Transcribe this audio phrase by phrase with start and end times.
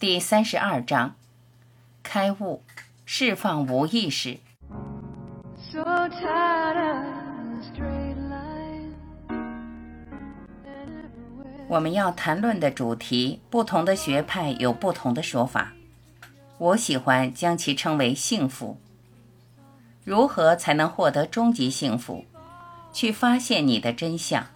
[0.00, 1.14] 第三十二章：
[2.02, 2.62] 开悟，
[3.04, 4.38] 释放无意识。
[11.68, 15.74] 我们要谈论的主题，不同的学派有不同的说法。
[16.56, 18.80] 我喜欢将其称为幸福。
[20.02, 22.24] 如何才能获得终极幸福？
[22.90, 24.46] 去发现你的真相。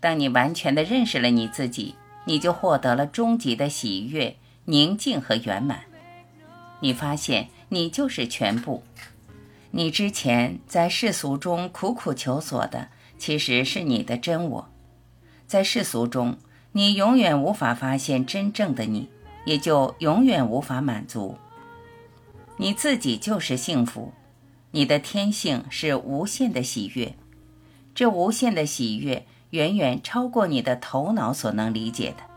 [0.00, 1.94] 当你完全的认识了你自己，
[2.24, 4.34] 你就获得了终极的喜悦。
[4.70, 5.84] 宁静和圆满，
[6.80, 8.82] 你发现你就是全部。
[9.70, 14.68] 你之前在世俗中苦苦求索的，其实是你的真我。
[15.46, 16.36] 在世俗中，
[16.72, 19.08] 你永远无法发现真正的你，
[19.46, 21.38] 也就永远无法满足。
[22.58, 24.12] 你自己就是幸福，
[24.72, 27.14] 你的天性是无限的喜悦，
[27.94, 32.27] 这无限的喜悦远远超过你的头脑所能理解的。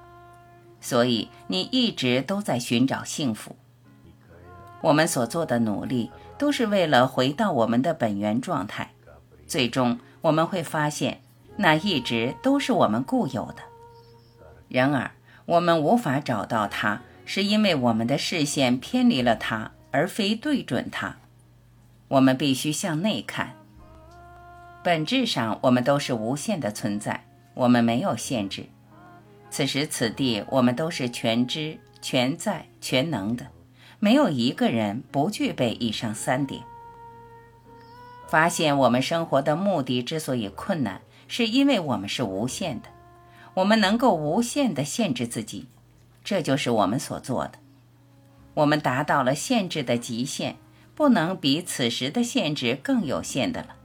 [0.82, 3.56] 所以你一直都在寻找幸福。
[4.82, 8.92] 我们所做的努力都是为了回到我们的本源状态，
[9.48, 11.22] 最终我们会发现，
[11.56, 13.62] 那一直都是我们固有的。
[14.68, 15.12] 然而，
[15.46, 21.18] 我们无法找到它，是因为我们的视线偏离了它，而非对准它。
[22.08, 23.56] 我们必须向内看。
[24.84, 28.66] 本质上，我们都是无限的存在，我们没有限制。
[29.52, 33.48] 此时此地，我们都是全知、全在、全能的，
[34.00, 36.64] 没有一个人不具备以上三点。
[38.30, 42.88] 发现我们生活的目的之所以困难，是因为我们是无限的，
[43.54, 45.68] 我们能够无限的限制自己，
[46.24, 47.60] 这就是我们所做的。
[48.54, 50.56] 我们达到了限制的极限，
[50.96, 53.76] 不能比此时的限制更有限的了。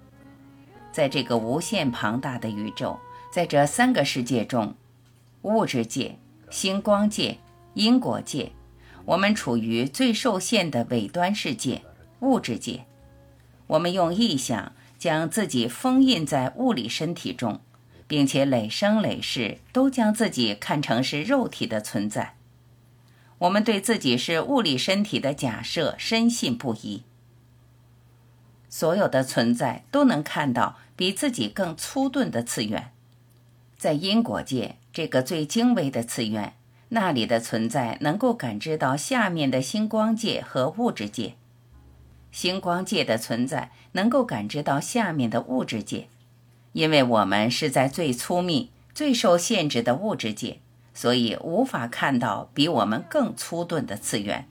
[0.92, 2.96] 在这个无限庞大的宇宙，
[3.32, 4.72] 在这三个世界中。
[5.46, 6.18] 物质界、
[6.50, 7.38] 星光界、
[7.74, 8.50] 因果界，
[9.04, 11.82] 我们处于最受限的尾端世界——
[12.18, 12.84] 物质界。
[13.68, 17.60] 我们用意想将自己封印在物理身体中，
[18.08, 22.34] 并且累生累世都将自己看成是肉体的存在。
[23.38, 27.04] 我们对自己是物理身体的假设深信不疑。
[28.68, 32.90] 所有的存在都能看到比自己更粗钝的次元，
[33.78, 34.78] 在因果界。
[34.96, 36.54] 这个最精微的次元，
[36.88, 41.34] 那里的存在能够感知到下面的星光界和物质界；
[42.32, 46.08] 星光界的存在能够感知到下面的物质界。
[46.72, 50.60] 因为我们是在最粗密、最受限制的物质界，
[50.94, 54.48] 所以无法看到比我们更粗钝的次元。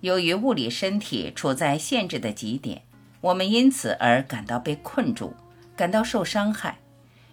[0.00, 2.84] 由于物理身体处在限制的极点，
[3.20, 5.34] 我们因此而感到被困住，
[5.76, 6.78] 感到受伤害。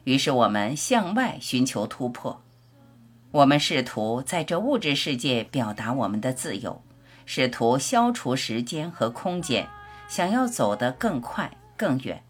[0.07, 2.41] 于是我们向外寻求突破，
[3.31, 6.81] 我们试图在这物质世界表达我们的自由，
[7.25, 9.67] 试图消除时间和空间，
[10.07, 12.23] 想要走得更快更远。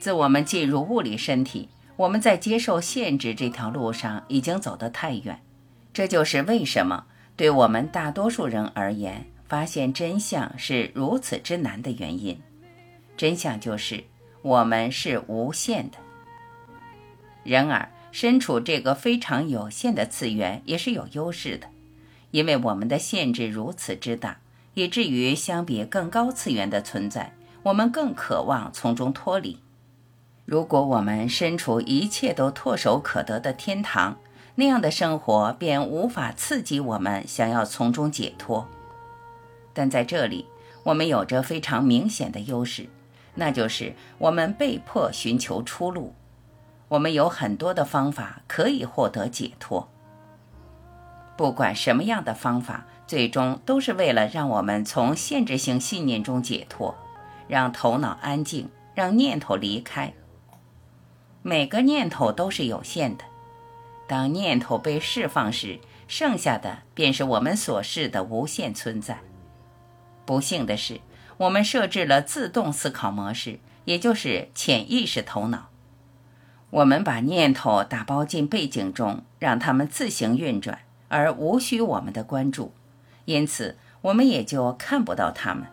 [0.00, 5.40] 自我们进入物理身体，我们在接受限制这条路上已经走得太远。
[5.92, 12.36] 这就是为什么对我们大多数人而言，发现真相是如此之难的原因。
[13.16, 14.02] 真相就是。
[14.46, 15.98] 我们是无限的，
[17.42, 21.66] 然而身处这个非常有限的次元也是有优势的，
[22.30, 24.38] 因为我们的限制如此之大，
[24.74, 27.32] 以至于相比更高次元的存在，
[27.64, 29.58] 我们更渴望从中脱离。
[30.44, 34.16] 如果我们身处一切都唾手可得的天堂，
[34.54, 38.68] 那样的生活便无法刺激我们想要从中解脱。
[39.74, 40.46] 但在这里，
[40.84, 42.88] 我们有着非常明显的优势。
[43.36, 46.14] 那就是我们被迫寻求出路。
[46.88, 49.88] 我们有很多的方法可以获得解脱。
[51.36, 56.96] 不管什么样的方法，最终都是为了让我们从限制性信念中解脱，
[57.46, 60.14] 让头脑安静，让念头离开。
[61.42, 63.24] 每个念头都是有限的。
[64.08, 69.18] 当念头被释放时，剩下的便是我们所示的无限存在。
[70.24, 71.00] 不幸的是。
[71.38, 75.68] 我们设置了自动思考模式，也就是潜意识头脑。
[76.70, 82.72] 我们把念头打包进背景中，让它们自行运转，而无需我们的关注，
[83.26, 85.66] 因此我们也就看不到它们。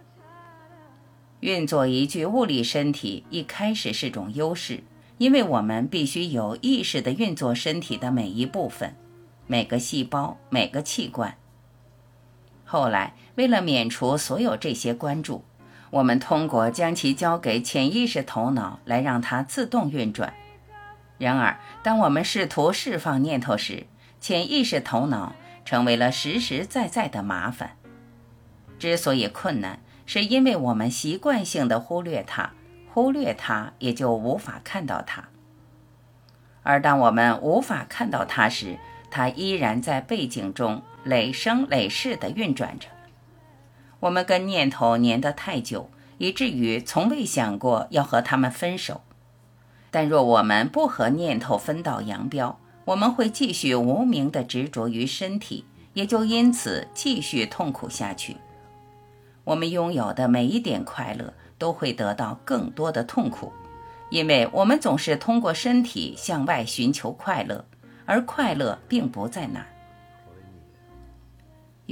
[1.39, 4.83] 运作一具物理身体一开始是种优势，
[5.17, 8.95] 因为我们必须有意识地运作身体的每一部分、
[9.47, 11.37] 每个细胞、每个器官。
[12.65, 15.43] 后来，为了免除所有这些关注，
[15.93, 20.33] 我们通过将其交给潜意识头脑来让它自动运转。
[21.19, 23.85] 然而，当我们试图释放念头时，
[24.19, 27.77] 潜意识头脑成为了实实在在的麻烦。
[28.79, 32.53] 之所以困难，是因为我们习惯性的忽略它，
[32.91, 35.25] 忽略它也就无法看到它。
[36.63, 38.79] 而当我们无法看到它时，
[39.11, 42.87] 它依然在背景中累生累世地运转着。
[44.03, 49.01] 我们跟念头粘得太久，以至于从未想过要和他们分手。
[49.91, 55.63] 但若我们不和念头分道扬镳，我们会继续无名的执着于身体，
[55.93, 58.35] 也就因此继续痛苦下去。
[59.45, 63.53] 我们拥有的每一点快乐，都会得到更多的痛苦，
[64.09, 67.63] 因为我们总是通过身体向外寻求快乐，
[68.05, 69.67] 而快乐并不在那儿。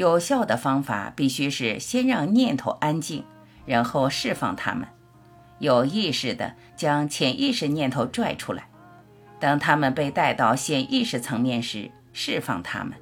[0.01, 3.23] 有效的方法必须是先让念头安静，
[3.67, 4.87] 然后释放它们。
[5.59, 8.67] 有意识地将潜意识念头拽出来，
[9.39, 12.93] 当他们被带到显意识层面时，释放他们；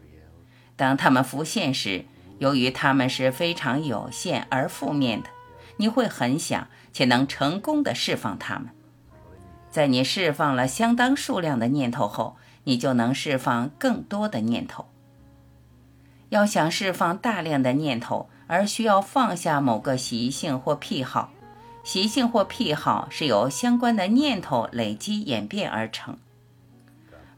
[0.75, 2.03] 当他们浮现时，
[2.37, 5.29] 由于他们是非常有限而负面的，
[5.77, 8.67] 你会很想且能成功的释放他们。
[9.71, 12.35] 在你释放了相当数量的念头后，
[12.65, 14.88] 你就能释放更多的念头。
[16.29, 21.31] 要想释放大量的念头，而需要放下某个习性或癖好。
[21.83, 26.17] 习性或癖好是由相关的念头累积演变而成。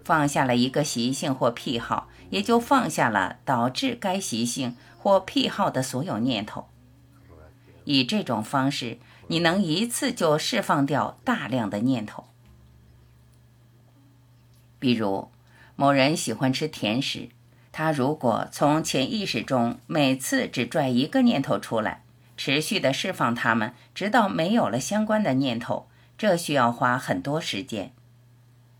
[0.03, 6.67] 放下了一个习性或癖好，也就放下了导致该习性或癖好的所有念头。
[7.85, 8.97] 以这种方式，
[9.27, 12.25] 你能一次就释放掉大量的念头。
[14.79, 15.29] 比如，
[15.75, 17.29] 某人喜欢吃甜食，
[17.71, 22.03] 他如果从潜意识中每次只拽一个念头出来。
[22.37, 25.87] 持续的释放它们，直到没有了相关的念头，
[26.17, 27.93] 这需要花很多时间。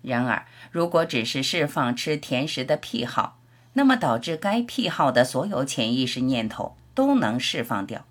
[0.01, 3.37] 然而，如果只是释放吃甜食的癖好，
[3.73, 8.03] 那么导致该癖好的所有潜意识念头都能释放掉，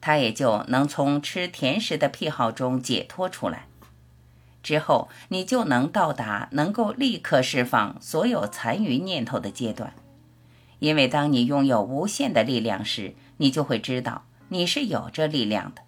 [0.00, 3.66] 他也就能从吃甜食的癖好中解脱出来。
[4.62, 9.92] 之后，你就能到达能够立刻释放所有残余念头的阶段，
[10.78, 14.24] 因为当你拥有无限的力量时，你就会知道。
[14.48, 15.82] 你是有着力量的，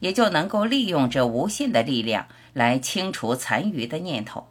[0.00, 4.46] 也就能够利用这无限的力量来清除残余的念头。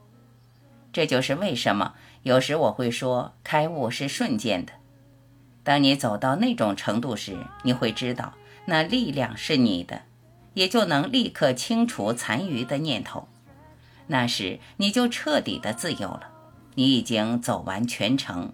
[0.94, 4.74] 这就是为什么有时我会说开悟是瞬间的。
[5.64, 8.34] 当你走到那种程度时，你会知道
[8.66, 10.04] 那力量是你的，
[10.54, 13.28] 也就能立刻清除残余的念头。
[14.06, 16.30] 那时你就彻底的自由了，
[16.76, 18.54] 你已经走完全程。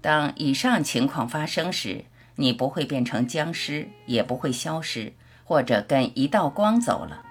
[0.00, 2.04] 当以上情况发生时，
[2.36, 5.12] 你不会变成僵尸，也不会消失，
[5.44, 7.22] 或者跟一道光走了。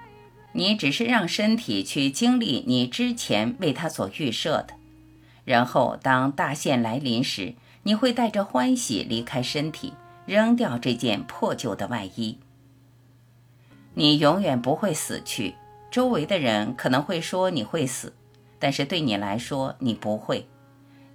[0.53, 4.73] 你只是让身体去经历你之前为它所预设的，
[5.45, 9.93] 然后当大限来临时，你会带着欢喜离开身体，
[10.25, 12.37] 扔掉这件破旧的外衣。
[13.95, 15.55] 你永远不会死去。
[15.91, 18.13] 周围的人可能会说你会死，
[18.59, 20.47] 但是对你来说，你不会。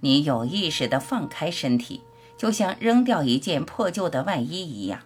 [0.05, 2.03] 你有意识地放开身体，
[2.37, 4.99] 就像扔掉一件破旧的外衣一样。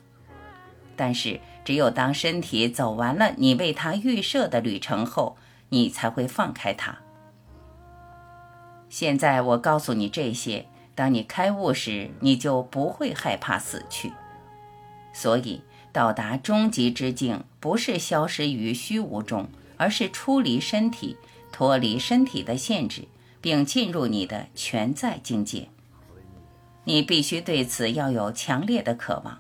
[0.98, 5.38] 但是，只有当身体走完了你为它预设的旅程后，
[5.70, 6.98] 你才会放开它。
[8.90, 10.66] 现在我告诉你这些，
[10.96, 14.12] 当你开悟时，你就不会害怕死去。
[15.14, 15.62] 所以，
[15.94, 21.16] 到达终极之境，不是消失于虚无中，而是出离身体，
[21.54, 23.06] 脱离身体的限制。
[23.42, 25.70] 并进入你的全在境界，
[26.84, 29.40] 你必须对此要有强烈的渴望。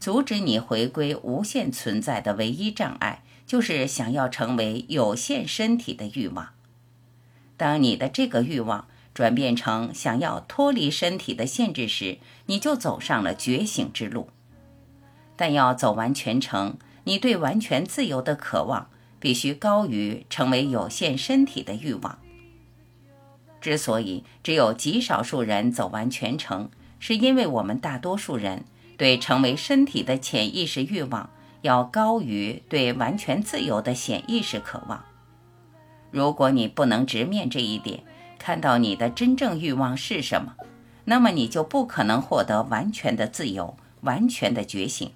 [0.00, 6.50] 阻止你回归无限存在的唯一障碍，就是想要成为有限身体的欲望。
[7.56, 14.28] 当你的这个欲望转变成想要脱离身体的限制时，你就走上了觉醒之路。
[15.34, 18.88] 但要走完全程，你对完全自由的渴望
[19.18, 22.18] 必须高于成为有限身体的欲望。
[23.60, 28.64] 之所以只有极少数人走完全程，是因为我们大多数人
[28.96, 31.28] 对成为身体的潜意识欲望
[31.62, 35.04] 要高于对完全自由的显意识渴望。
[36.10, 38.02] 如果你不能直面这一点，
[38.38, 40.54] 看到你的真正欲望是什么，
[41.04, 45.10] 那么你就不可能获得完全的自由、完全的觉醒。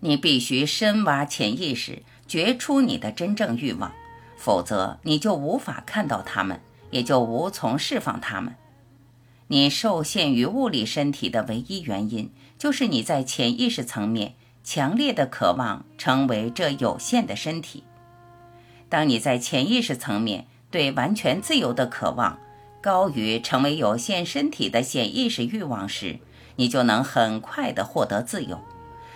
[0.00, 3.90] 你必须深挖潜意识，觉出你的真正欲望。
[4.46, 6.60] 否则，你就无法看到他们，
[6.92, 8.54] 也就无从释放他们。
[9.48, 17.82] 你受限于物理身体的唯一原因，就是你在潜意识层面强烈的渴望成为这有限的身体。
[18.88, 22.38] 当你在潜意识层面对完全自由的渴望
[22.80, 26.20] 高于成为有限身体的显意识欲望时，
[26.54, 28.60] 你就能很快的获得自由。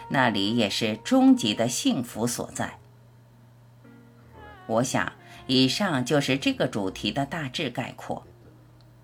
[0.09, 2.79] 那里也是终极的幸福所在。
[4.67, 5.13] 我想，
[5.51, 8.25] 以上就是这个主题的大致概括。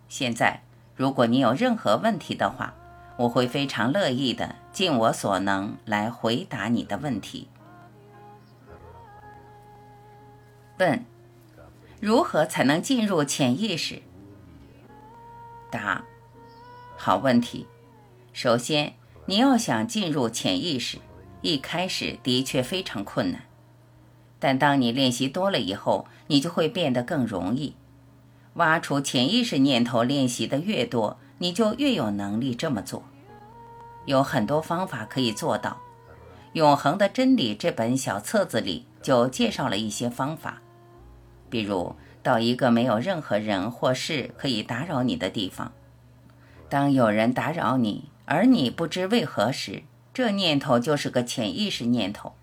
[0.09, 0.63] 现在，
[0.95, 2.73] 如果你有任何问题的话，
[3.17, 7.49] 我会非常乐意的尽我所能来回答你的问题。
[10.79, 11.05] 问：
[12.01, 14.01] 如何才能进入潜意识？
[15.69, 16.05] 答：
[16.97, 17.67] 好问题。
[18.33, 20.99] 首先，你要想进入潜意识，
[21.43, 23.43] 一开始的确非常困难，
[24.47, 27.75] 但当你练习多了以后，你就会变得更容易。
[28.55, 33.03] 挖出潜意识念头练习的越多，你就越有能力这么做。
[34.05, 35.71] 有很多方法可以做到，
[36.53, 40.63] 《永恒的真理》这本小册子里就介绍了一些方法。
[41.51, 45.73] 比如，到一个没有任何人或事可以打扰你的地方。
[46.69, 49.83] 当有人打扰你，而你不知为何时，
[50.15, 52.35] 这念头就是个潜意识念头。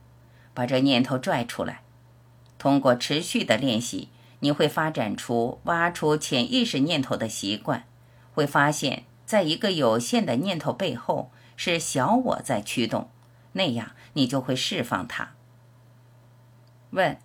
[0.55, 1.82] 把这念头拽出来，
[2.63, 4.08] 通过持续的练习，
[4.39, 7.84] 你会发展出挖出潜意识念头的习惯。
[8.34, 13.10] 会发现，在一个有限的念头背后，是小我在驱动。
[13.51, 15.34] 那样，你就会释放它。
[16.91, 17.17] 问。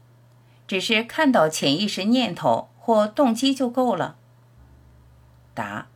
[0.66, 4.16] 只是看到潜意识念头或动机就够了。
[5.54, 5.86] 答：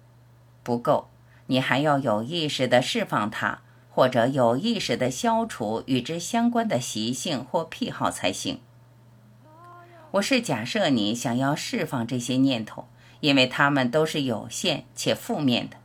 [0.62, 1.08] 不够，
[1.46, 8.60] 你还要有意识的释放它，或者有意识的消除与之相关的习性或癖好才行。
[10.12, 12.86] 我是假设你想要释放这些念头，
[13.20, 15.76] 因为它们都是有限且负面的。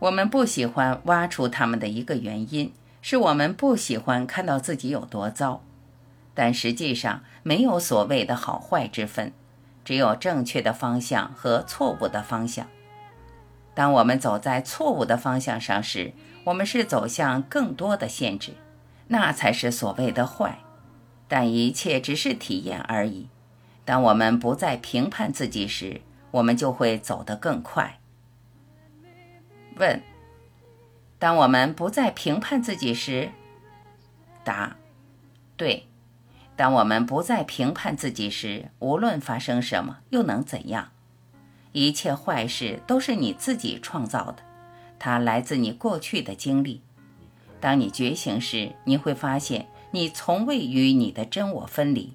[0.00, 5.62] 我们不喜欢挖出它们的一个原因，是我们不喜欢看到自己有多糟。
[6.34, 9.32] 但实际上没有所谓的好坏之分，
[9.84, 12.66] 只有正确的方向和错误的方向。
[13.74, 16.12] 当我们走在错误的方向上时，
[16.42, 18.54] 我们是走向更多的限制，
[19.06, 20.58] 那才是所谓的坏。
[21.28, 23.28] 但一切只是体验而已。
[23.84, 26.00] 当我们不再评判自己时，
[26.30, 27.98] 我们就会走得更快。
[29.76, 30.02] 问：
[31.18, 33.30] 当我们不再评判自己时，
[34.42, 34.76] 答：
[35.56, 35.86] 对。
[36.56, 40.90] 当我们不再评判自己时，无论发生什么，又能怎样？
[41.72, 44.36] 一切坏事都是你自己创造的，
[44.98, 46.80] 它来自你过去的经历。
[47.60, 52.14] 当你觉醒时，你会发现你从未与你的真我分离，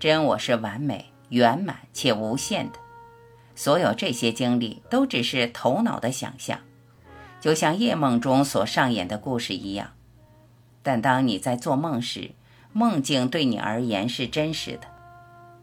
[0.00, 2.80] 真我是完美、圆满且无限的。
[3.54, 6.58] 所有这些经历都只是头脑的想象，
[7.40, 9.92] 就像夜梦中所上演的故事一样。
[10.82, 12.32] 但当你在做梦时，
[12.72, 14.88] 梦境对你而言是真实的。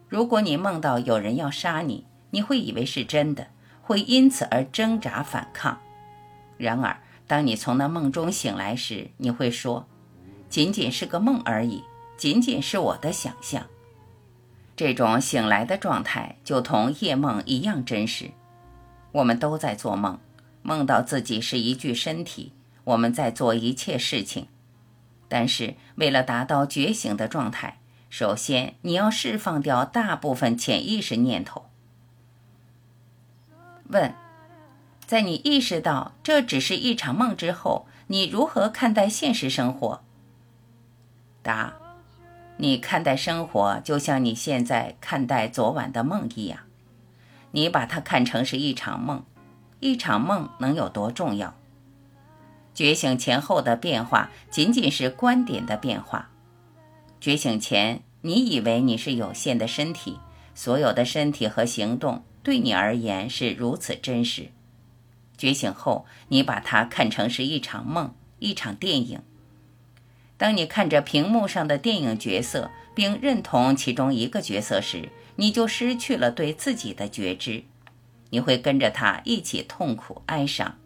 [0.08, 3.48] 如果你梦到有人要杀你，你会以为是真的，
[3.82, 5.78] 会因此而挣扎反抗。
[6.58, 9.86] 然而，当你从那梦中醒来时，你会说
[10.50, 11.84] ：“仅仅是个梦而已，
[12.18, 13.65] 仅仅是我的想象。”
[14.75, 18.32] 这种醒来的状态就同夜梦一样真实。
[19.12, 20.20] 我们都在做梦，
[20.62, 22.53] 梦到自己是一具身体，
[22.84, 24.48] 我们在做一切事情。
[25.27, 27.79] 但是，为了达到觉醒的状态，
[28.10, 31.65] 首先你要释放掉大部分潜意识念头。
[33.89, 34.13] 问：
[35.06, 40.03] 在你意识到这只是一场梦之后，你如何看待现实生活？
[41.41, 41.74] 答：
[42.58, 46.60] 你看待生活就像你现在看待昨晚的梦一样，
[47.51, 49.24] 你把它看成是一场梦。
[49.79, 51.55] 一场梦能有多重要？
[52.74, 56.29] 觉醒前后的变化仅仅是观点的变化。
[57.22, 60.19] 觉醒前，你以为你是有限的身体，
[60.53, 64.50] 所有的身体和行动对你而言是如此真实。
[65.38, 69.22] 觉醒后，你把它看成是一场梦，一场电影。
[70.39, 77.65] 当你看着屏幕上的电影角色，并认同其中一个角色时，你就失去了对自己的觉知，
[78.29, 80.77] 你会跟着他一起痛苦哀伤。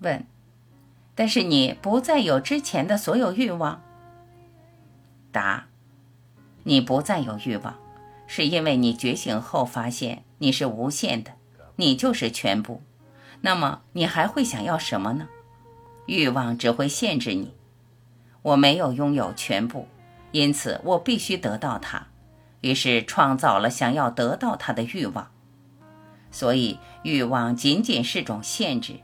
[0.00, 0.26] 问，
[1.14, 3.82] 但是你不再有之前的所有欲望。
[5.30, 5.68] 答，
[6.64, 7.78] 你不再有欲望，
[8.26, 11.32] 是因为你觉醒后发现你是无限的，
[11.76, 12.82] 你就是全部。
[13.42, 15.28] 那么你还会想要什么呢？
[16.08, 17.54] 欲望只会限制你。
[18.42, 19.86] 我没有拥有全部，
[20.32, 22.06] 因此我必须得到它，
[22.62, 25.30] 于是创造了想要得到它的欲望。
[26.30, 28.94] 所以欲望仅仅是种限制。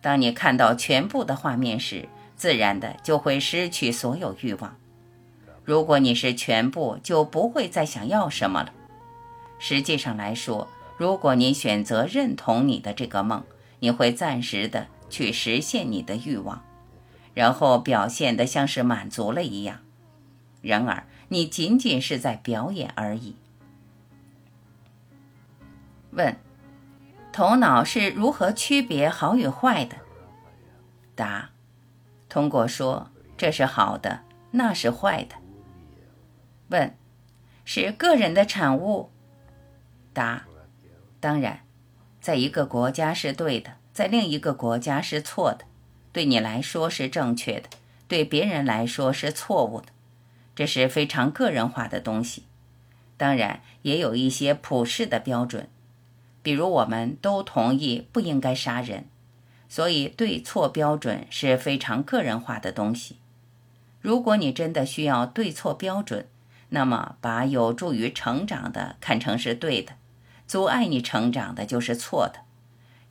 [0.00, 4.76] 当你看到全部的画面时，自然的就会失去所有欲望。
[5.64, 8.72] 如果你是全部，就不会再想要什么了。
[9.58, 13.42] 实际上来说，如果你选择认同你的这个梦，
[13.78, 16.64] 你会暂时的去实现你的欲望，
[17.34, 19.78] 然后表现得像是满足了一样。
[20.60, 23.36] 然而，你仅仅是在表演而已。
[26.10, 26.36] 问：
[27.32, 29.98] 头脑是如何区别好与坏的？
[31.14, 31.50] 答：
[32.28, 35.36] 通过说这是好的，那是坏的。
[36.70, 36.96] 问：
[37.64, 39.12] 是个人的产物？
[40.12, 40.44] 答：
[41.20, 41.60] 当然，
[42.20, 45.64] 在一个国家是对的，在另一个国家是错的。
[46.12, 47.68] 对你来说是正确的，
[48.06, 49.86] 对别人来说是错误的。
[50.54, 52.42] 这是非常个人化的东西。
[53.16, 55.68] 当然，也有一些普世的标准，
[56.42, 59.06] 比如我们都同意不应该杀人，
[59.68, 63.16] 所以对错标准是非常个人化的东西。
[64.00, 66.26] 如果你真的需要对错标准，
[66.70, 69.94] 那么把有助于成长的看成是对的。
[70.46, 72.40] 阻碍你成长的就是错的，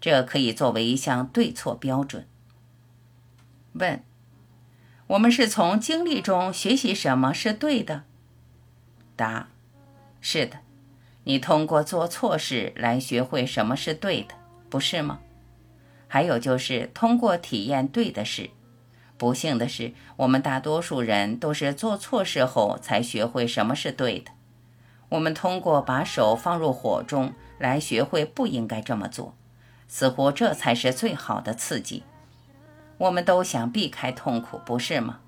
[0.03, 2.27] 这可以作为一项对错标准。
[3.72, 4.03] 问：
[5.07, 8.03] 我们是从经历中学习什么是对的？
[9.15, 9.48] 答：
[10.19, 10.57] 是的，
[11.24, 14.36] 你通过做错事来学会什么是对的，
[14.69, 15.22] 不是吗？
[16.10, 18.50] 还有就是通过体验对的事。
[19.17, 24.31] 不幸的是，我们大多数人都是做错事后才学会什么是对的。
[25.07, 29.33] 我们通过把手放入火中来学会不应该这么做，
[29.93, 32.01] 似乎这才是最好的刺激。
[32.97, 35.19] 我们都想避开痛苦，不是吗？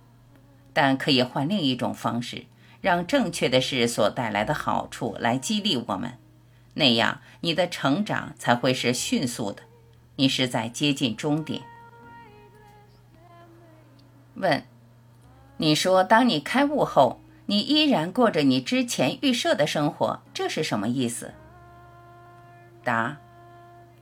[0.73, 2.47] 但可以换另一种方式，
[2.81, 6.17] 让正确的事所带来的好处来激励我们，
[6.73, 9.61] 那样你的成长才会是迅速的。
[10.15, 11.61] 你是在接近终点。
[14.33, 14.65] 问：
[15.57, 17.21] 你说，当你开悟后？
[17.45, 21.35] 你依然过着你之前预设的生活，这是什么意思？
[22.83, 23.17] 答：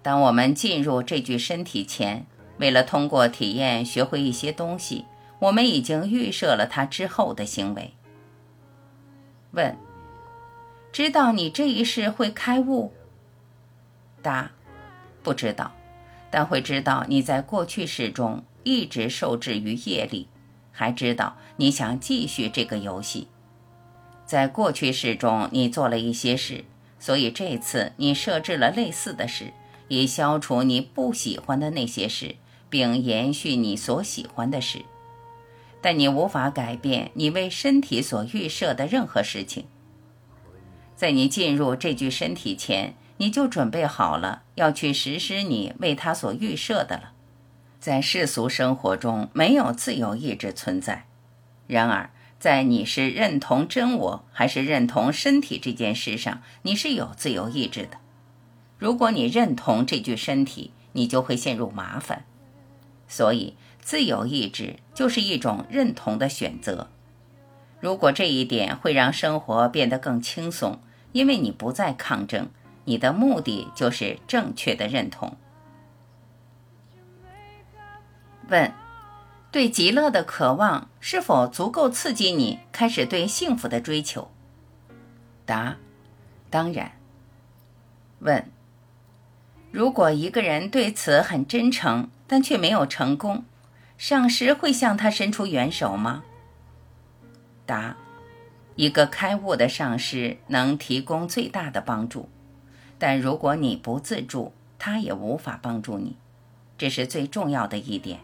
[0.03, 5.05] 当我们进入这具身体前，为了通过体验学会一些东西，
[5.39, 7.94] 我们已经预设了它之后的行为。
[9.51, 9.75] 问：
[10.92, 12.92] 知道你这一世会开悟？
[14.22, 14.51] 答：
[15.24, 15.72] 不知道，
[16.29, 20.27] 但会知道你在过去世中一直受制于业力，
[20.72, 23.27] 还知道你想继续这个游戏。
[24.25, 26.66] 在过去世中，你做了一些事，
[27.00, 29.53] 所以这次你设置了类似的事，
[29.94, 32.36] 以消除你不喜欢的那些事，
[32.70, 34.84] 并延续你所喜欢的事。
[35.82, 39.66] 但你无法改变你为身体所预设的任何事情。
[40.96, 47.12] 在你进入这具身体前，你就准备好了要去实施你为他所预设的了。
[47.79, 51.06] 在世俗生活中，没有自由意志存在。
[51.68, 57.98] 然而，在你是认同真我还是认同身体这件事上，你是有自由意志的。
[58.83, 62.25] 如果你认同这具身体，你就会陷入麻烦。
[63.07, 66.89] 所以，自由意志就是一种认同的选择。
[67.79, 70.81] 如果这一点会让生活变得更轻松，
[71.13, 72.50] 因为你不再抗争，
[72.83, 75.37] 你的目的就是正确的认同。
[78.50, 78.69] 问。
[79.50, 84.29] 对极乐的渴望是否足够刺激你开始对幸福的追求？
[85.46, 85.77] 答：
[86.50, 86.91] 当然。
[88.19, 88.43] 问：
[89.74, 93.44] 如果一个人对此很真诚，但却没有成功，
[93.98, 96.24] 上师会向他伸出援手吗？
[97.66, 97.98] 答：
[98.75, 102.29] 一个开悟的上师能提供最大的帮助，
[103.00, 106.18] 但如果你不自助，他也无法帮助你，
[106.77, 108.20] 这是最重要的一点。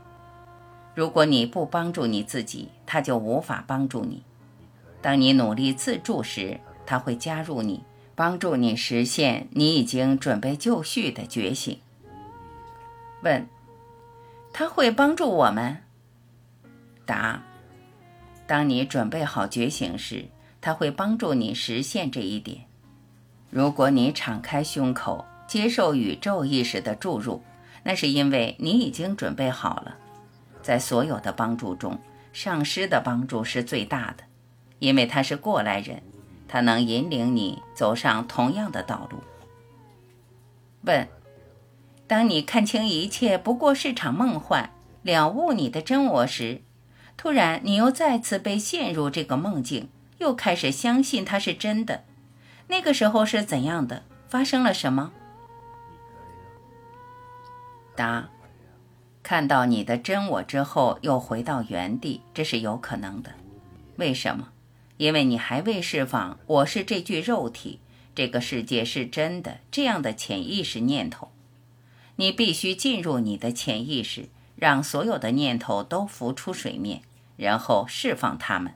[0.94, 4.22] 如果你不帮助你自己，他就无法帮助你。
[5.02, 7.84] 当你努力自助时，他会加入你，
[8.20, 11.80] 帮助你实现你已经准备就绪的觉醒。
[13.24, 13.48] 问：
[14.52, 15.78] 他会帮助我们？
[17.06, 17.42] 答：
[18.46, 20.26] 当你准备好觉醒时，
[20.60, 22.66] 他会帮助你实现这一点。
[23.50, 27.42] 如果你敞开胸口接受宇宙意识的注入，
[27.84, 29.96] 那是因为你已经准备好了。
[30.62, 31.98] 在所有的帮助中，
[32.34, 34.26] 上师的帮助是最大的，
[34.80, 36.04] 因为他是过来人，
[36.50, 39.20] 它能引领你走上同样的道路。
[40.82, 41.08] 问：
[42.08, 44.72] 当你看清一切不过是场梦幻，
[45.04, 46.62] 了悟你的真我时，
[47.16, 52.04] 突然你又再次被陷入这个梦境，又开始相信它是真的，
[52.68, 54.04] 那个时候是怎样的？
[54.28, 55.12] 发生了什么？
[57.96, 58.30] 答。
[59.22, 63.32] 看到你的真我之后，又回到原地，这是有可能的。
[63.98, 64.48] 为什么？
[65.00, 67.80] 因为你还未释放“我是这具肉体，
[68.14, 71.32] 这个世界是真的”这样的潜意识念头。
[72.18, 77.02] 你必须进入你的潜意识，让所有的念头都浮出水面，
[77.38, 78.74] 然后释放它们。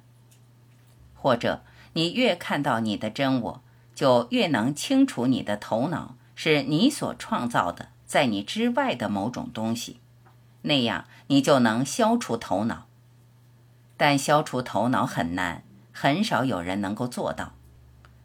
[1.14, 3.62] 或者，你越看到你的真我，
[3.94, 10.00] 就越能清楚你的头脑是你所创造的，在你之外的某种东西。
[10.62, 12.88] 那样，你就能消除头脑。
[13.98, 15.64] 但消除头脑很难，
[16.04, 17.54] 很少有人能够做到。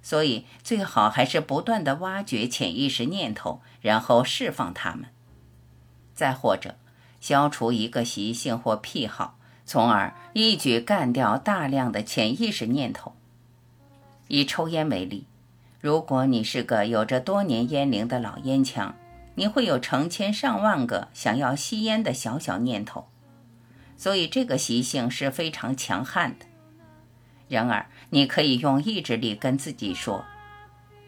[0.02, 5.04] 所以，最好还是不断的挖掘潜意识念头，然后释放它们。
[6.12, 6.74] 再或者，
[7.20, 13.14] 消除一个习性或癖好，从而一举干掉大量的潜意识念头。
[14.26, 15.28] 以抽烟为例，
[15.80, 18.96] 如果你是个有着多年烟龄的老烟枪，
[19.36, 23.06] 你会有成千上万个想要吸烟的小小念头，
[23.96, 26.46] 所以这个习性是非常强悍的。
[27.48, 30.24] 然而，你可以用意志力跟自己说：“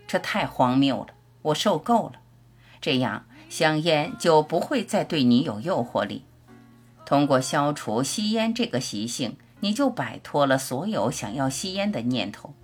[0.09, 1.09] 这太荒谬了，
[1.43, 2.15] 我受够了。”
[2.81, 6.25] 这样，香烟就不会再对你有诱惑力。
[7.05, 12.55] 通过消除吸烟这个习性，你就摆脱了所有想要吸烟的念头。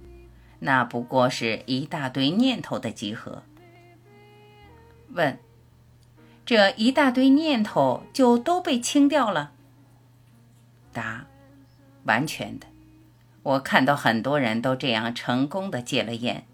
[0.61, 3.43] 那不过是一大堆念头的集合。
[5.13, 5.39] 问：
[6.47, 9.53] 这一大堆念头就都被清掉了？
[10.93, 11.27] 答：
[12.05, 12.67] 完全的。
[13.47, 16.45] 我看到很多人都这样成功的戒了烟，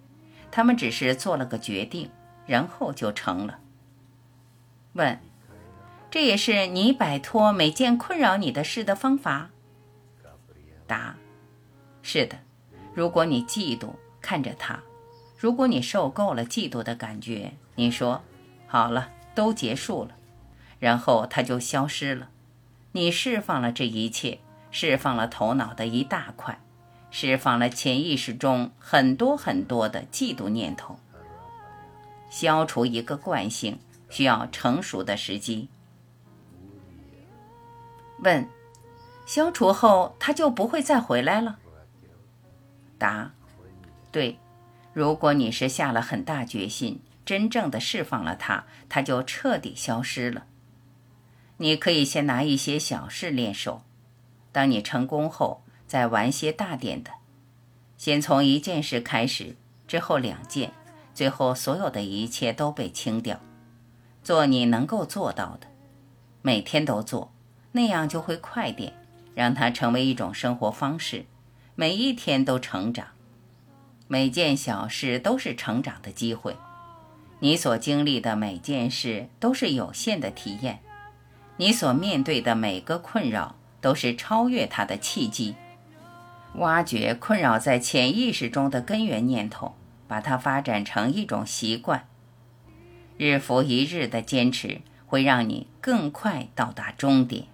[0.50, 2.10] 他们只是做了个决定，
[2.44, 3.60] 然后就成了。
[4.92, 5.18] 问：
[6.10, 9.48] 这也是你摆脱每件困扰你的事的方法？
[10.86, 11.14] 答：
[12.02, 12.36] 是的。
[12.92, 14.80] 如果你嫉妒，看着他；
[15.38, 18.22] 如果你受够了嫉妒的感觉，你说
[18.68, 20.10] ：“好了，都结束了。”
[20.78, 22.28] 然后他就消失了。
[22.92, 26.60] 你释放了这一切，释放了头脑的一大块。
[27.12, 30.98] 释放了潜意识中很多很多的嫉妒念头。
[32.30, 35.68] 消除一个惯性需要成熟的时机。
[38.24, 38.48] 问：
[39.26, 41.58] 消除后他就不会再回来了？
[42.98, 43.30] 答：
[44.10, 44.38] 对。
[44.94, 50.46] 如果你是下了很大决心，真正的释放了它，它就彻底消失了。
[51.58, 53.82] 你可以先拿一些小事练手，
[54.50, 55.62] 当你成功后。
[55.92, 57.10] 再玩些大点的，
[57.98, 60.72] 先从一件事开始，之后两件，
[61.12, 63.38] 最后所有的一切都被清掉。
[64.22, 65.66] 做你能够做到的，
[66.40, 67.30] 每天都做，
[67.72, 68.94] 那样就会快点，
[69.34, 71.26] 让它成为一种生活方式。
[71.74, 73.08] 每一天都成长，
[74.08, 76.56] 每件小事都是成长的机会。
[77.40, 80.80] 你所经历的每件事都是有限的体验，
[81.58, 85.54] 你所面对的每个困扰都是超越它的契机。
[86.56, 89.74] 挖掘困扰在潜意识中的根源念头，
[90.06, 92.06] 把它发展成一种习惯。
[93.16, 97.44] 日复一日的坚持，会让你更快到达终点。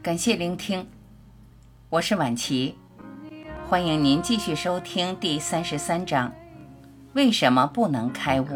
[0.00, 0.86] 感谢聆听，
[1.90, 2.76] 我是晚琪，
[3.68, 6.32] 欢迎您继续收听第三十三章。
[7.18, 8.46] 为什么不能开悟